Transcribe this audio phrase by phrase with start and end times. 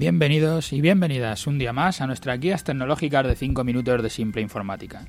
[0.00, 4.40] Bienvenidos y bienvenidas un día más a nuestras guías tecnológicas de 5 minutos de simple
[4.40, 5.08] informática,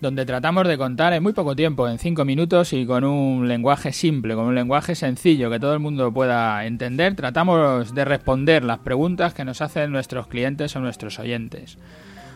[0.00, 3.92] donde tratamos de contar en muy poco tiempo, en 5 minutos y con un lenguaje
[3.92, 8.80] simple, con un lenguaje sencillo que todo el mundo pueda entender, tratamos de responder las
[8.80, 11.78] preguntas que nos hacen nuestros clientes o nuestros oyentes.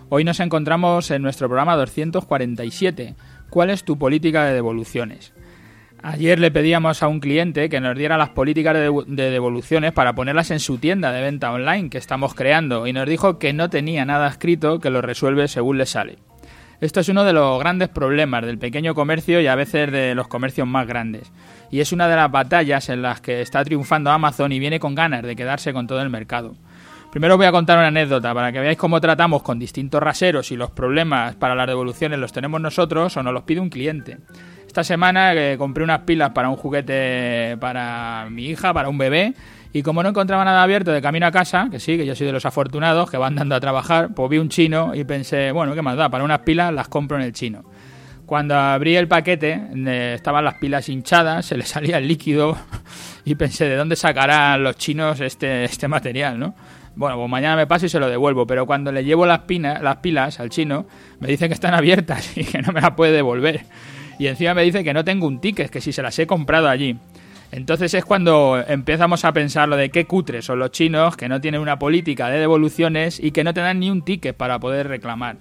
[0.08, 3.16] Hoy nos encontramos en nuestro programa 247,
[3.50, 5.32] ¿cuál es tu política de devoluciones?
[6.02, 10.50] Ayer le pedíamos a un cliente que nos diera las políticas de, devoluciones para ponerlas
[10.52, 14.04] en su tienda de venta online que estamos creando y nos dijo que no tenía
[14.04, 16.18] nada escrito que lo resuelve según le sale.
[16.80, 20.28] Esto es uno de los grandes problemas del pequeño comercio y a veces de los
[20.28, 21.32] comercios más grandes.
[21.72, 24.94] Y es una de las batallas en las que está triunfando Amazon y viene con
[24.94, 26.54] ganas de quedarse con todo el mercado.
[27.10, 30.56] Primero voy a contar una anécdota para que veáis cómo tratamos con distintos raseros y
[30.56, 34.18] los problemas para las devoluciones los tenemos nosotros o nos los pide un cliente.
[34.66, 39.32] Esta semana eh, compré unas pilas para un juguete para mi hija, para un bebé,
[39.72, 42.26] y como no encontraba nada abierto de camino a casa, que sí, que yo soy
[42.26, 45.74] de los afortunados que van dando a trabajar, pues vi un chino y pensé, bueno,
[45.74, 46.10] ¿qué más da?
[46.10, 47.64] Para unas pilas las compro en el chino.
[48.26, 52.54] Cuando abrí el paquete, eh, estaban las pilas hinchadas, se le salía el líquido
[53.24, 56.54] y pensé, ¿de dónde sacarán los chinos este, este material, no?
[56.98, 59.96] Bueno, pues mañana me paso y se lo devuelvo, pero cuando le llevo las, las
[59.98, 60.84] pilas al chino,
[61.20, 63.60] me dice que están abiertas y que no me las puede devolver.
[64.18, 66.68] Y encima me dice que no tengo un ticket, que si se las he comprado
[66.68, 66.98] allí.
[67.52, 71.40] Entonces es cuando empezamos a pensar lo de qué cutres son los chinos que no
[71.40, 74.88] tienen una política de devoluciones y que no te dan ni un ticket para poder
[74.88, 75.36] reclamar.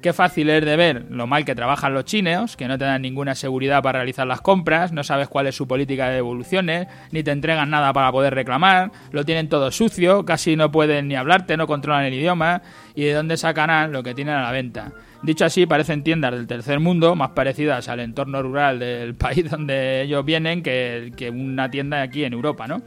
[0.00, 3.02] Qué fácil es de ver lo mal que trabajan los chinos, que no te dan
[3.02, 7.22] ninguna seguridad para realizar las compras, no sabes cuál es su política de devoluciones, ni
[7.22, 11.58] te entregan nada para poder reclamar, lo tienen todo sucio, casi no pueden ni hablarte,
[11.58, 12.62] no controlan el idioma,
[12.94, 14.92] y de dónde sacan lo que tienen a la venta.
[15.22, 20.00] Dicho así, parecen tiendas del tercer mundo, más parecidas al entorno rural del país donde
[20.00, 22.80] ellos vienen que, que una tienda aquí en Europa, ¿no?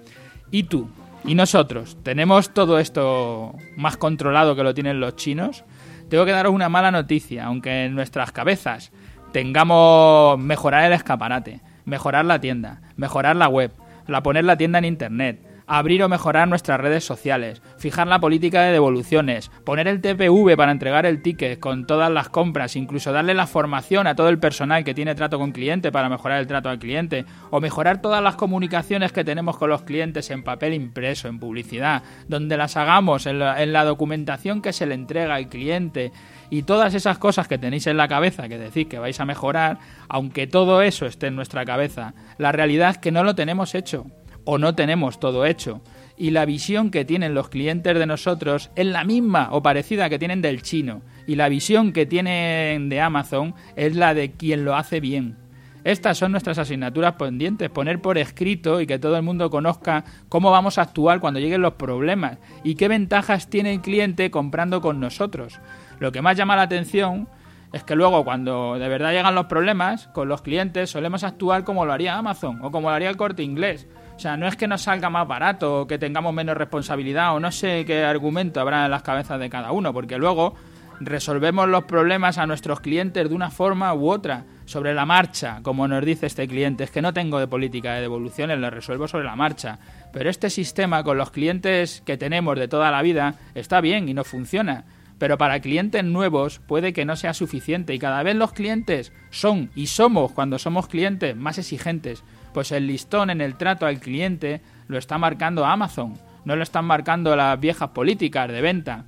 [0.49, 0.89] ¿Y tú?
[1.25, 1.95] ¿Y nosotros?
[2.01, 5.63] ¿Tenemos todo esto más controlado que lo tienen los chinos?
[6.13, 8.91] Tengo que daros una mala noticia, aunque en nuestras cabezas
[9.31, 13.71] tengamos mejorar el escaparate, mejorar la tienda, mejorar la web,
[14.05, 18.61] la poner la tienda en internet, abrir o mejorar nuestras redes sociales, fijar la política
[18.61, 23.33] de devoluciones, poner el TPV para entregar el ticket con todas las compras, incluso darle
[23.33, 26.69] la formación a todo el personal que tiene trato con cliente para mejorar el trato
[26.69, 31.27] al cliente, o mejorar todas las comunicaciones que tenemos con los clientes en papel impreso,
[31.27, 36.11] en publicidad, donde las hagamos en la, documentación que se le entrega al cliente
[36.49, 39.79] y todas esas cosas que tenéis en la cabeza que decís que vais a mejorar,
[40.07, 44.05] aunque todo eso esté en nuestra cabeza, la realidad es que no lo tenemos hecho
[44.45, 45.81] o no tenemos todo hecho.
[46.17, 50.19] Y la visión que tienen los clientes de nosotros es la misma o parecida que
[50.19, 51.01] tienen del chino.
[51.25, 55.37] Y la visión que tienen de Amazon es la de quien lo hace bien.
[55.83, 60.49] Estas son nuestras asignaturas pendientes, poner por escrito y que todo el mundo conozca cómo
[60.49, 65.01] vamos a actuar cuando lleguen los problemas y qué ventajas tiene el cliente comprando con
[65.01, 65.59] nosotros.
[65.99, 67.27] Lo que más llama la atención
[67.73, 71.85] es que luego cuando de verdad llegan los problemas con los clientes solemos actuar como
[71.85, 74.67] lo haría Amazon o como lo haría el corte inglés o sea, no es que
[74.67, 78.85] nos salga más barato o que tengamos menos responsabilidad o no sé qué argumento habrá
[78.85, 80.53] en las cabezas de cada uno, porque luego
[80.99, 85.87] resolvemos los problemas a nuestros clientes de una forma u otra, sobre la marcha, como
[85.87, 86.85] nos dice este cliente.
[86.85, 89.79] Es que no tengo de política de devoluciones, lo resuelvo sobre la marcha.
[90.13, 94.13] Pero este sistema con los clientes que tenemos de toda la vida está bien y
[94.13, 94.85] no funciona.
[95.23, 97.93] Pero para clientes nuevos puede que no sea suficiente.
[97.93, 102.25] Y cada vez los clientes son y somos, cuando somos clientes, más exigentes.
[102.53, 106.83] Pues el listón en el trato al cliente lo está marcando Amazon, no lo están
[106.83, 109.05] marcando las viejas políticas de venta.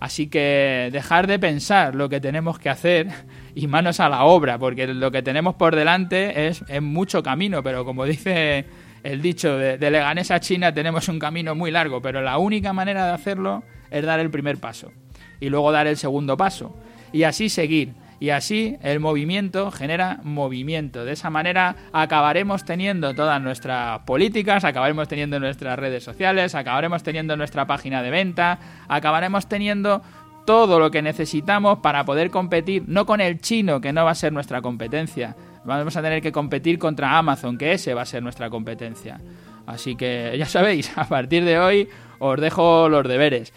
[0.00, 3.08] Así que dejar de pensar lo que tenemos que hacer
[3.54, 7.86] y manos a la obra, porque lo que tenemos por delante es, mucho camino, pero
[7.86, 8.66] como dice
[9.02, 13.06] el dicho de, de a China, tenemos un camino muy largo, pero la única manera
[13.06, 14.92] de hacerlo es dar el primer paso
[15.40, 16.74] y luego dar el segundo paso
[17.12, 21.04] y así seguir y así el movimiento genera movimiento.
[21.04, 27.36] De esa manera acabaremos teniendo todas nuestras políticas, acabaremos teniendo nuestras redes sociales, acabaremos teniendo
[27.36, 28.58] nuestra página de venta,
[28.88, 30.02] acabaremos teniendo
[30.46, 34.14] todo lo que necesitamos para poder competir, no con el chino, que no va a
[34.14, 38.22] ser nuestra competencia, vamos a tener que competir contra Amazon, que ese va a ser
[38.22, 39.20] nuestra competencia.
[39.66, 41.88] Así que ya sabéis, a partir de hoy
[42.18, 43.52] os dejo los deberes.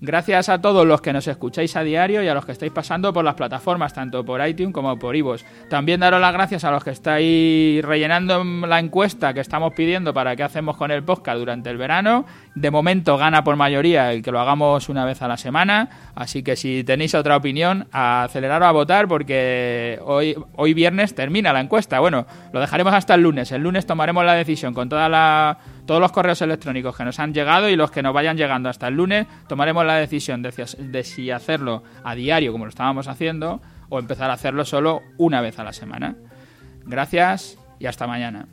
[0.00, 3.12] Gracias a todos los que nos escucháis a diario y a los que estáis pasando
[3.12, 5.42] por las plataformas, tanto por iTunes como por iVoox.
[5.68, 10.36] También daros las gracias a los que estáis rellenando la encuesta que estamos pidiendo para
[10.36, 12.26] qué hacemos con el podcast durante el verano.
[12.54, 16.44] De momento gana por mayoría el que lo hagamos una vez a la semana, así
[16.44, 21.98] que si tenéis otra opinión, aceleraros a votar porque hoy, hoy viernes termina la encuesta.
[21.98, 23.50] Bueno, lo dejaremos hasta el lunes.
[23.50, 27.32] El lunes tomaremos la decisión con toda la todos los correos electrónicos que nos han
[27.32, 31.30] llegado y los que nos vayan llegando hasta el lunes, tomaremos la decisión de, si
[31.30, 35.64] hacerlo a diario como lo estábamos haciendo o empezar a hacerlo solo una vez a
[35.64, 36.14] la semana.
[36.84, 38.46] Gracias y hasta mañana.